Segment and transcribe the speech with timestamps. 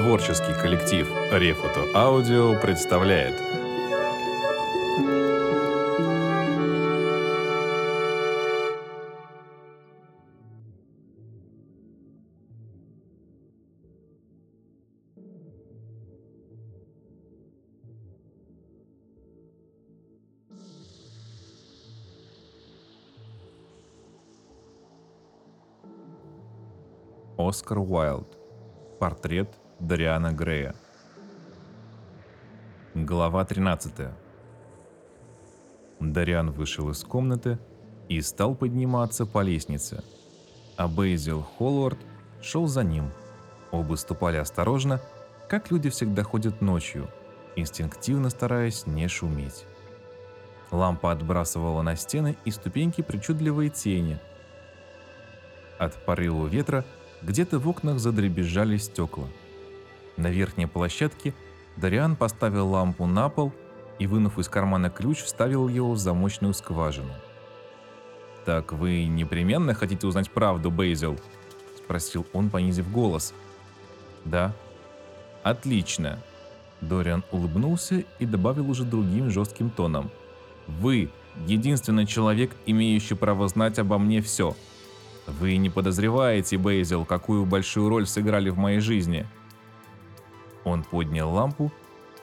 [0.00, 3.34] Творческий коллектив Рефото Аудио представляет
[27.36, 28.38] Оскар Уайлд.
[28.98, 30.74] Портрет Дариана Грея.
[32.94, 34.08] Глава 13.
[36.00, 37.58] Дариан вышел из комнаты
[38.08, 40.04] и стал подниматься по лестнице,
[40.76, 41.98] а Бейзил Холлорд
[42.42, 43.10] шел за ним.
[43.70, 45.00] Оба ступали осторожно,
[45.48, 47.08] как люди всегда ходят ночью,
[47.56, 49.64] инстинктивно стараясь не шуметь.
[50.70, 54.18] Лампа отбрасывала на стены и ступеньки причудливые тени.
[55.78, 56.84] От порыва ветра–
[57.22, 59.28] где-то в окнах задребезжали стекла.
[60.16, 61.34] На верхней площадке
[61.76, 63.52] Дариан поставил лампу на пол
[63.98, 67.12] и, вынув из кармана ключ, вставил его в замочную скважину.
[68.44, 71.18] «Так вы непременно хотите узнать правду, Бейзил?»–
[71.76, 73.34] спросил он, понизив голос.
[74.24, 74.54] «Да».
[75.42, 76.18] «Отлично».
[76.80, 80.10] Дориан улыбнулся и добавил уже другим жестким тоном.
[80.66, 81.10] «Вы–
[81.46, 84.56] единственный человек, имеющий право знать обо мне все–
[85.38, 89.26] вы не подозреваете, Бейзил, какую большую роль сыграли в моей жизни.
[90.64, 91.72] Он поднял лампу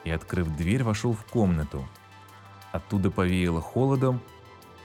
[0.04, 1.86] и, открыв дверь, вошел в комнату.
[2.72, 4.20] Оттуда повеяло холодом.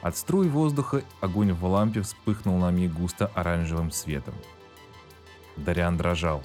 [0.01, 4.33] От струй воздуха огонь в лампе вспыхнул на миг густо оранжевым светом.
[5.55, 6.43] Дариан дрожал.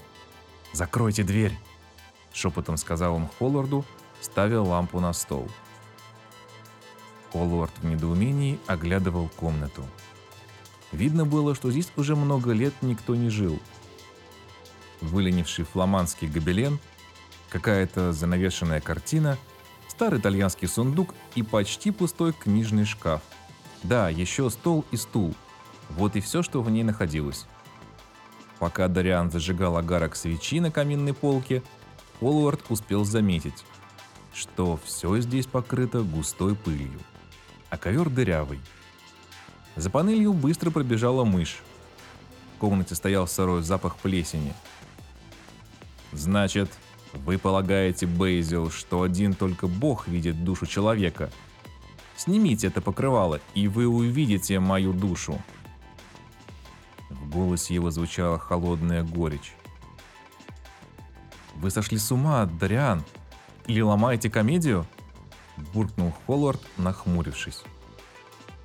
[0.72, 1.58] «Закройте дверь!»–
[2.32, 3.84] шепотом сказал он Холларду,
[4.20, 5.48] ставя лампу на стол.
[7.32, 9.84] Холлард в недоумении оглядывал комнату.
[10.92, 13.58] Видно было, что здесь уже много лет никто не жил.
[15.00, 16.78] Выленивший фламандский гобелен,
[17.48, 19.38] какая-то занавешенная картина,
[19.88, 23.22] старый итальянский сундук и почти пустой книжный шкаф.
[23.82, 25.34] Да, еще стол и стул.
[25.90, 27.46] Вот и все, что в ней находилось.
[28.58, 31.62] Пока Дариан зажигал агарок свечи на каминной полке,
[32.20, 33.64] Полуард успел заметить,
[34.34, 37.00] что все здесь покрыто густой пылью,
[37.70, 38.60] а ковер дырявый–
[39.78, 41.60] за панелью быстро пробежала мышь.
[42.56, 44.52] В комнате стоял сырой запах плесени.
[46.10, 46.68] «Значит,
[47.12, 51.30] вы полагаете, Бейзил, что один только Бог видит душу человека?
[52.16, 55.40] Снимите это покрывало, и вы увидите мою душу».
[57.10, 59.54] В голосе его звучала холодная горечь.
[61.56, 63.04] «Вы сошли с ума, Дариан?
[63.66, 64.86] Или ломаете комедию?»
[65.72, 67.62] Буркнул Холлард, нахмурившись.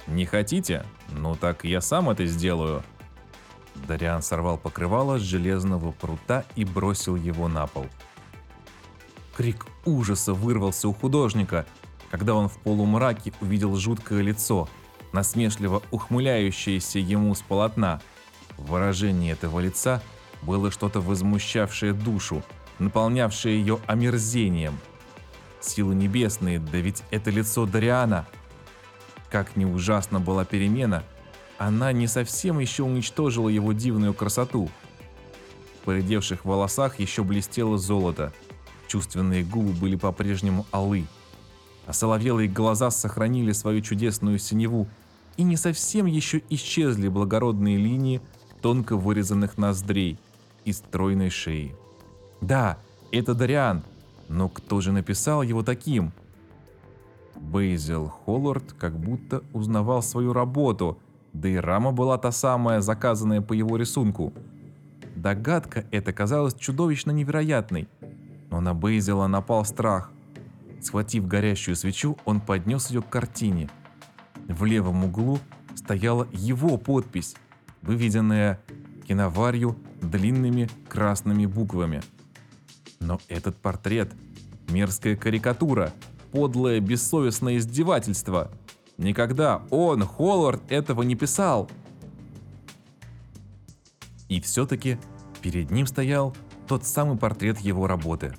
[0.07, 0.85] «Не хотите?
[1.09, 2.83] Ну так я сам это сделаю».
[3.87, 7.87] Дариан сорвал покрывало с железного прута и бросил его на пол.
[9.35, 11.65] Крик ужаса вырвался у художника,
[12.11, 14.69] когда он в полумраке увидел жуткое лицо,
[15.11, 18.01] насмешливо ухмыляющееся ему с полотна.
[18.57, 20.01] В выражении этого лица
[20.41, 22.43] было что-то возмущавшее душу,
[22.79, 24.77] наполнявшее ее омерзением.
[25.59, 28.27] Силы небесные, да ведь это лицо Дариана–
[29.33, 31.03] как ни ужасна была перемена,
[31.57, 34.69] она не совсем еще уничтожила его дивную красоту.
[35.81, 38.31] В поредевших волосах еще блестело золото,
[38.93, 41.07] чувственные губы были по-прежнему алы,
[41.87, 44.87] а соловелые глаза сохранили свою чудесную синеву,
[45.35, 48.21] и не совсем еще исчезли благородные линии
[48.61, 50.19] тонко вырезанных ноздрей
[50.63, 51.75] и стройной шеи.
[52.39, 52.77] Да,
[53.11, 53.83] это Дариан,
[54.29, 56.13] но кто же написал его таким–
[57.35, 60.99] Бейзел Холлард как будто узнавал свою работу,
[61.33, 64.33] да и рама была та самая, заказанная по его рисунку.
[65.15, 67.87] Догадка эта казалась чудовищно невероятной,
[68.53, 70.11] но на Бейзела напал страх.
[70.79, 73.67] Схватив горящую свечу, он поднес ее к картине.
[74.47, 75.39] В левом углу
[75.73, 77.35] стояла его подпись,
[77.81, 78.61] выведенная
[79.07, 82.03] киноварью длинными красными буквами.
[82.99, 84.13] Но этот портрет–
[84.69, 85.91] мерзкая карикатура–
[86.31, 88.51] подлое бессовестное издевательство.
[88.99, 91.71] Никогда он, Холлард, этого не писал.
[94.29, 94.99] И все-таки
[95.41, 96.35] перед ним стоял
[96.67, 98.35] тот самый портрет его работы.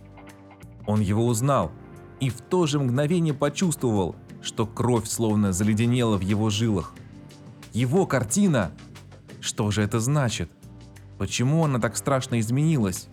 [0.86, 1.72] Он его узнал
[2.20, 6.94] и в то же мгновение почувствовал, что кровь словно заледенела в его жилах.
[7.72, 8.72] Его картина!
[9.40, 10.50] Что же это значит?
[11.18, 13.08] Почему она так страшно изменилась?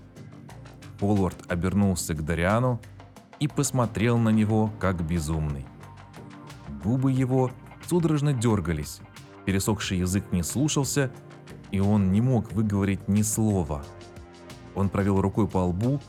[0.99, 2.79] Холлард обернулся к Дариану
[3.39, 5.65] и посмотрел на него, как безумный.
[6.83, 7.51] Губы его
[7.87, 9.01] судорожно дергались,
[9.45, 11.11] пересохший язык не слушался,
[11.71, 13.83] и он не мог выговорить ни слова.
[14.75, 15.99] Он провел рукой по лбу,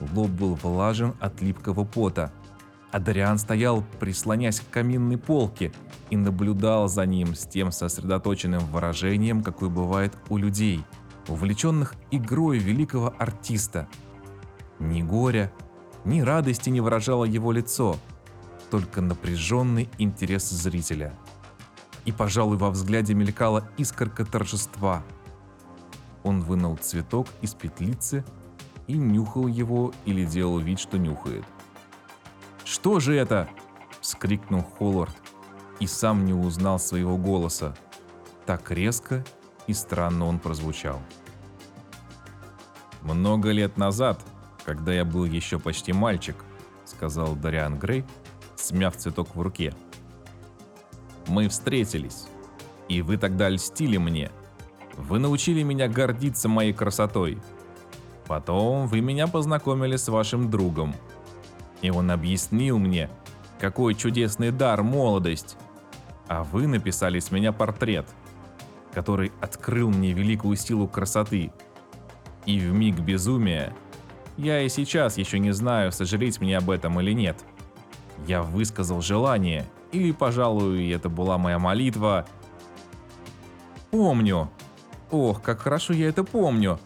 [0.00, 2.32] Лоб был влажен от липкого пота.
[2.90, 5.72] А Дариан стоял, прислонясь к каминной полке,
[6.10, 10.84] и наблюдал за ним с тем сосредоточенным выражением, какое бывает у людей,
[11.28, 13.88] увлеченных игрой великого артиста.
[14.78, 15.52] Ни горя,
[16.04, 17.96] ни радости не выражало его лицо,
[18.70, 21.14] только напряженный интерес зрителя.
[22.04, 25.02] И, пожалуй, во взгляде мелькала искорка торжества.
[26.22, 28.24] Он вынул цветок из петлицы
[28.86, 31.44] и нюхал его или делал вид, что нюхает.
[32.64, 33.48] «Что же это?»–
[34.00, 35.14] вскрикнул Холлард
[35.80, 37.76] и сам не узнал своего голоса.
[38.46, 39.24] Так резко
[39.66, 41.00] и странно он прозвучал.
[43.02, 44.20] «Много лет назад,
[44.64, 46.36] когда я был еще почти мальчик»,—
[46.84, 48.04] сказал Дариан Грей,
[48.56, 49.74] смяв цветок в руке.
[51.26, 52.26] «Мы встретились,
[52.88, 54.30] и вы тогда льстили мне.
[54.96, 57.38] Вы научили меня гордиться моей красотой.
[58.26, 60.94] Потом вы меня познакомили с вашим другом,
[61.82, 63.10] и он объяснил мне,
[63.58, 65.56] какой чудесный дар молодость.
[66.26, 68.06] А вы написали с меня портрет,
[68.92, 71.52] который открыл мне великую силу красоты.
[72.46, 73.74] И в миг безумия
[74.36, 77.36] я и сейчас еще не знаю, сожалеть мне об этом или нет.
[78.26, 82.26] Я высказал желание, или, пожалуй, это была моя молитва.
[83.90, 84.50] Помню.
[85.10, 86.80] Ох, как хорошо я это помню.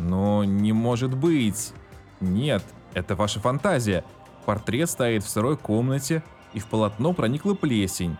[0.00, 1.74] Но не может быть.
[2.20, 2.64] Нет,
[2.94, 4.02] это ваша фантазия.
[4.46, 6.22] Портрет стоит в сырой комнате,
[6.54, 8.16] и в полотно проникла плесень.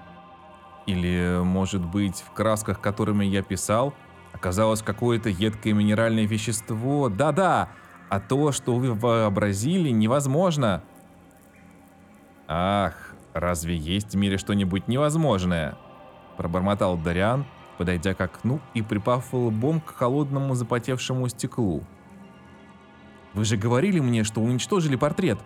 [0.86, 3.94] Или, может быть, в красках, которыми я писал,
[4.32, 7.08] оказалось какое-то едкое минеральное вещество.
[7.08, 7.70] Да-да,
[8.08, 10.82] а то, что вы вообразили, невозможно.
[12.46, 15.76] Ах, разве есть в мире что-нибудь невозможное?
[16.36, 17.46] Пробормотал Дариан,
[17.80, 21.82] подойдя к окну и припав лбом к холодному запотевшему стеклу.
[23.32, 25.38] Вы же говорили мне, что уничтожили портрет.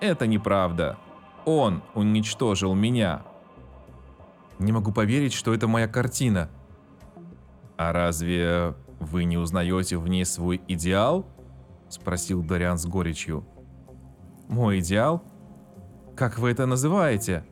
[0.00, 0.98] Это неправда.
[1.44, 3.24] Он уничтожил меня.
[4.60, 6.48] Не могу поверить, что это моя картина.
[7.76, 11.26] А разве вы не узнаете в ней свой идеал?
[11.88, 13.44] Спросил Дариан с горечью.
[14.46, 15.24] Мой идеал?
[16.14, 17.44] Как вы это называете?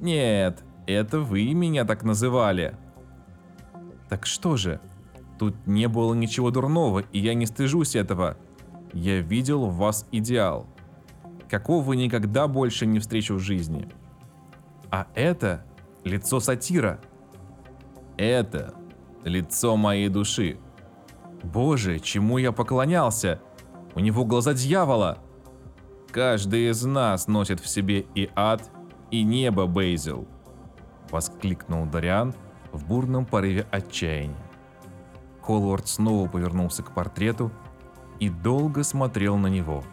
[0.00, 2.76] Нет, это вы меня так называли.
[4.08, 4.80] Так что же?
[5.38, 8.36] Тут не было ничего дурного, и я не стыжусь этого.
[8.92, 10.66] Я видел в вас идеал.
[11.48, 13.88] Какого никогда больше не встречу в жизни.
[14.90, 15.64] А это
[16.04, 17.00] лицо сатира.
[18.16, 18.74] Это
[19.24, 20.58] лицо моей души.
[21.42, 23.40] Боже, чему я поклонялся?
[23.94, 25.18] У него глаза дьявола.
[26.10, 28.70] Каждый из нас носит в себе и ад,
[29.10, 30.28] и небо, Бейзил.
[31.14, 32.34] Воскликнул Дариан
[32.72, 34.34] в бурном порыве отчаяния.
[35.40, 37.52] Холвард снова повернулся к портрету
[38.18, 39.84] и долго смотрел на него.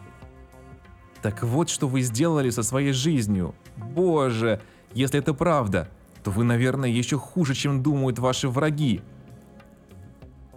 [1.21, 3.53] «Так вот, что вы сделали со своей жизнью!
[3.77, 4.61] Боже,
[4.93, 5.87] если это правда,
[6.23, 9.03] то вы, наверное, еще хуже, чем думают ваши враги!»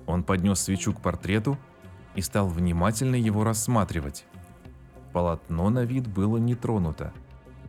[0.07, 1.59] Он поднес свечу к портрету
[2.15, 4.25] и стал внимательно его рассматривать.
[5.13, 7.13] Полотно на вид было не тронуто.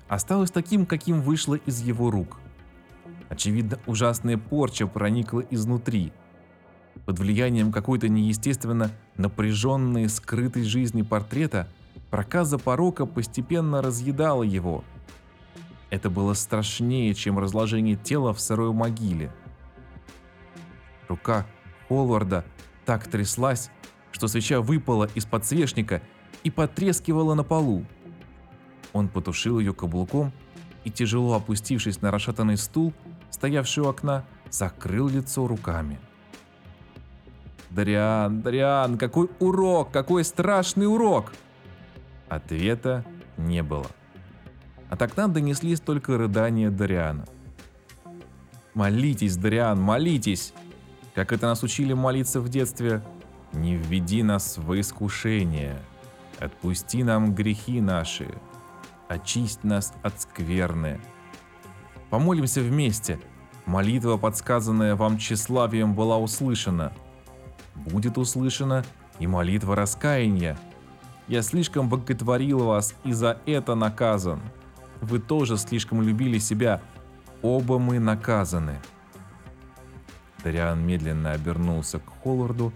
[0.07, 2.37] Осталось таким, каким вышло из его рук.
[3.29, 6.11] Очевидно, ужасная порча проникла изнутри–
[7.05, 11.67] под влиянием какой-то неестественно напряженной, скрытой жизни портрета,
[12.09, 14.83] проказа порока постепенно разъедала его.
[15.89, 19.31] Это было страшнее, чем разложение тела в сырой могиле.
[21.07, 21.45] Рука
[21.87, 22.43] Холварда
[22.85, 23.69] так тряслась,
[24.11, 26.01] что свеча выпала из подсвечника
[26.43, 27.85] и потрескивала на полу.
[28.93, 30.31] Он потушил ее каблуком
[30.83, 32.93] и, тяжело опустившись на расшатанный стул,
[33.29, 35.99] стоявший у окна, закрыл лицо руками.
[37.75, 41.33] Дариан, Дариан, какой урок, какой страшный урок!»
[42.29, 43.03] Ответа
[43.37, 43.87] не было.
[44.89, 47.25] От окна донеслись только рыдания Дариана.
[48.73, 50.53] «Молитесь, Дариан, молитесь!»
[51.13, 53.01] Как это нас учили молиться в детстве,
[53.53, 55.77] «Не введи нас в искушение,
[56.39, 58.27] отпусти нам грехи наши,
[59.07, 60.99] очисть нас от скверны».
[62.09, 63.19] Помолимся вместе.
[63.65, 66.93] Молитва, подсказанная вам тщеславием, была услышана–
[67.75, 68.85] будет услышана
[69.19, 70.57] и молитва раскаяния.
[71.27, 74.41] Я слишком боготворил вас и за это наказан.
[75.01, 76.81] Вы тоже слишком любили себя.
[77.41, 78.79] Оба мы наказаны.
[80.43, 82.71] Дариан медленно обернулся к Холларду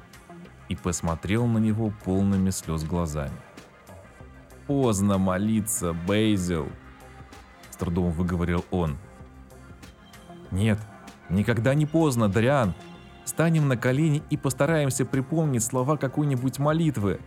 [0.68, 3.38] и посмотрел на него полными слез глазами.
[4.68, 6.68] «Поздно молиться, Бейзил!»
[7.72, 8.98] С трудом выговорил он.
[10.52, 10.80] «Нет,
[11.30, 12.74] никогда не поздно, Дариан!»
[13.30, 17.20] Станем на колени и постараемся припомнить слова какой-нибудь молитвы.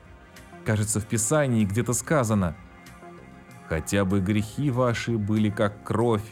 [0.65, 2.57] Кажется, в Писании где-то сказано
[3.69, 6.25] «Хотя бы грехи ваши были как кровь,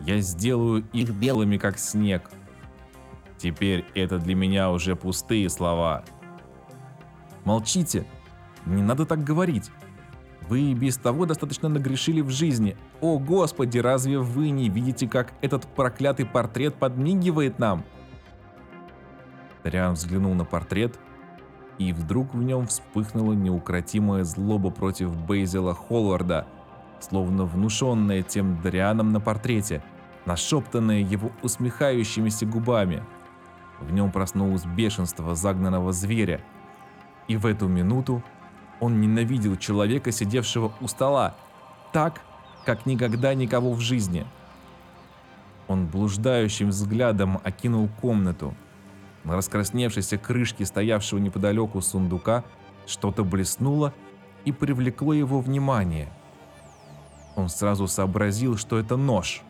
[0.00, 2.28] я сделаю их белыми, как снег».
[3.38, 6.02] Теперь это для меня уже пустые слова.
[7.44, 8.04] Молчите,
[8.66, 9.70] не надо так говорить.
[10.48, 12.76] Вы и без того достаточно нагрешили в жизни.
[13.00, 17.84] О, Господи, разве вы не видите, как этот проклятый портрет подмигивает нам?
[19.64, 20.98] Риан взглянул на портрет,
[21.78, 26.46] и вдруг в нем вспыхнула неукротимая злоба против Бейзела Холларда,
[27.00, 29.82] словно внушенная тем Дарианом на портрете,
[30.26, 33.02] нашептанная его усмехающимися губами.
[33.80, 36.40] В нем проснулось бешенство загнанного зверя,
[37.28, 38.22] и в эту минуту
[38.82, 41.36] он ненавидел человека, сидевшего у стола,
[41.92, 42.20] так,
[42.66, 44.26] как никогда никого в жизни.
[45.68, 48.56] Он блуждающим взглядом окинул комнату.
[49.22, 52.42] На раскрасневшейся крышке стоявшего неподалеку сундука
[52.84, 53.94] что-то блеснуло
[54.44, 56.12] и привлекло его внимание.
[57.36, 59.42] Он сразу сообразил, что это нож.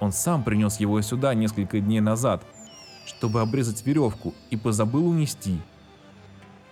[0.00, 2.42] Он сам принес его сюда несколько дней назад,
[3.04, 5.60] чтобы обрезать веревку, и позабыл унести.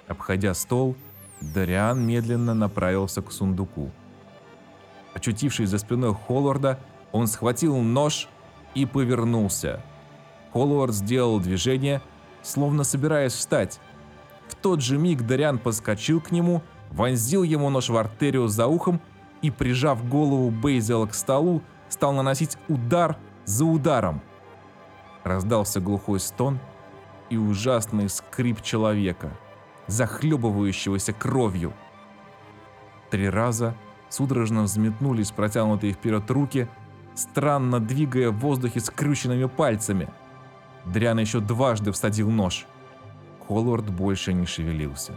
[0.09, 0.97] Обходя стол,
[1.41, 3.91] Дариан медленно направился к сундуку.
[5.15, 6.79] Очутившись за спиной Холларда,
[7.13, 8.29] он схватил нож
[8.75, 9.83] и повернулся.
[10.53, 12.03] Холлард сделал движение,
[12.43, 13.81] словно собираясь встать.
[14.49, 19.01] В тот же миг Дариан подскочил к нему, вонзил ему нож в артерию за ухом
[19.43, 24.23] и, прижав голову Бейзела к столу, стал наносить удар за ударом.
[25.25, 26.59] Раздался глухой стон
[27.31, 29.33] и ужасный скрип человека–
[29.87, 31.73] захлебывающегося кровью.
[33.11, 33.75] Три раза
[34.09, 36.69] судорожно взметнулись протянутые вперед руки,
[37.15, 40.09] странно двигая в воздухе скрюченными пальцами.
[40.85, 42.67] Дрян еще дважды всадил нож.
[43.47, 45.13] Холвард больше не шевелился.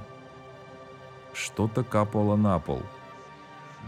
[1.33, 2.81] Что-то капало на пол.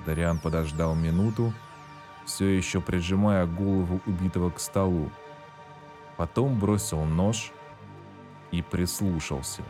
[0.06, 1.54] Дариан подождал минуту,
[2.26, 5.12] все еще прижимая голову убитого к столу.
[6.18, 7.52] Потом бросил нож
[8.52, 9.64] и прислушался.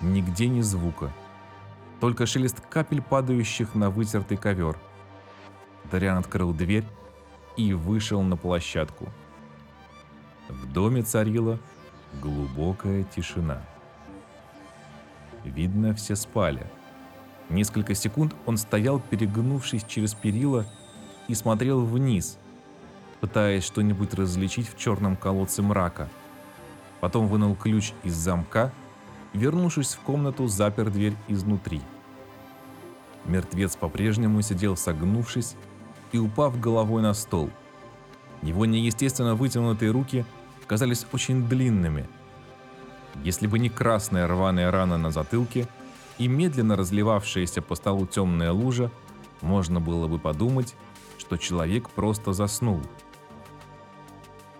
[0.00, 1.10] Нигде ни звука.
[2.00, 4.78] Только шелест капель, падающих на вытертый ковер.
[5.90, 6.84] Дариан открыл дверь
[7.56, 9.08] и вышел на площадку.
[10.48, 11.58] В доме царила
[12.20, 13.62] глубокая тишина.
[15.44, 16.66] Видно, все спали.
[17.48, 20.66] Несколько секунд он стоял, перегнувшись через перила,
[21.28, 22.38] и смотрел вниз,
[23.20, 26.08] пытаясь что-нибудь различить в черном колодце мрака.
[27.00, 28.72] Потом вынул ключ из замка–
[29.36, 31.80] вернувшись в комнату, запер дверь изнутри.
[33.24, 35.56] Мертвец по-прежнему сидел согнувшись
[36.12, 37.50] и упав головой на стол.
[38.42, 40.24] Его неестественно вытянутые руки
[40.66, 42.08] казались очень длинными.
[43.24, 45.68] Если бы не красная рваная рана на затылке
[46.18, 48.90] и медленно разливавшаяся по столу темная лужа,
[49.40, 50.74] можно было бы подумать,
[51.18, 52.80] что человек просто заснул.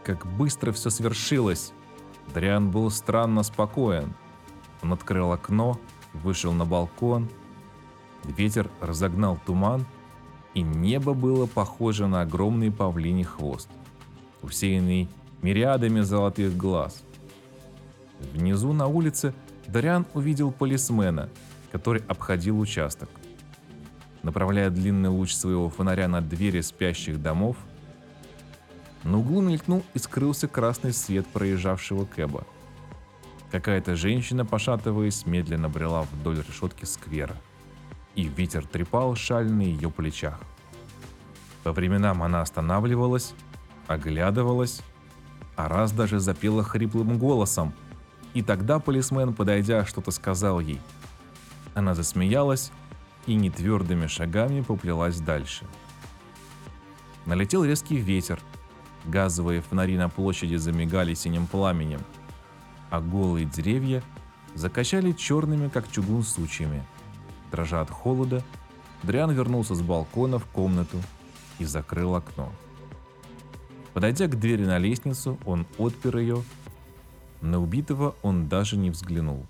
[0.05, 1.73] Как быстро все свершилось!
[2.35, 4.15] Дриан был странно спокоен–
[4.87, 5.81] он открыл окно,
[6.13, 7.29] вышел на балкон.
[8.25, 9.85] Ветер разогнал туман,
[10.55, 13.69] и небо было похоже на огромный павлиний хвост,
[14.43, 15.09] усеянный
[15.43, 17.03] мириадами золотых глаз.
[18.33, 19.35] Внизу на улице
[19.67, 21.29] Дариан увидел полисмена,
[21.73, 23.11] который обходил участок.
[24.23, 27.57] Направляя длинный луч своего фонаря на двери спящих домов,
[29.03, 32.47] на углу мелькнул и скрылся красный свет проезжавшего кэба–
[33.57, 37.35] Какая-то женщина, пошатываясь, медленно брела вдоль решетки сквера,
[38.15, 40.39] и ветер трепал шаль на ее плечах.
[41.65, 43.33] По временам она останавливалась,
[43.87, 44.83] оглядывалась,
[45.57, 47.73] а раз даже запела хриплым голосом,
[48.35, 50.81] и тогда полисмен, подойдя, что-то сказал ей.
[51.73, 52.73] Она засмеялась
[53.25, 55.65] и нетвердыми шагами поплелась дальше.
[57.25, 58.39] Налетел резкий ветер,
[59.07, 62.03] газовые фонари на площади замигали синим пламенем–
[62.91, 64.03] а голые деревья
[64.55, 66.85] закачали черными, как чугун, сучьями.
[67.51, 68.43] Дрожа от холода,
[69.03, 70.99] Дриан вернулся с балкона в комнату
[71.59, 72.53] и закрыл окно.
[73.95, 76.43] Подойдя к двери на лестницу, он отпер ее.
[77.41, 79.47] На убитого он даже не взглянул.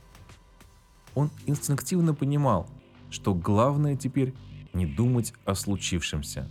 [1.15, 2.69] Он инстинктивно понимал,
[3.11, 4.35] что главное теперь
[4.73, 6.49] не думать о случившемся.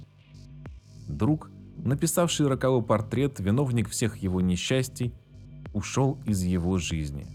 [1.07, 5.13] Друг, написавший роковой портрет, виновник всех его несчастий,
[5.73, 7.27] ушел из его жизни.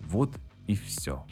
[0.00, 0.34] Вот
[0.66, 1.24] и все.